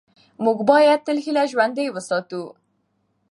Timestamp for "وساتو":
1.91-2.41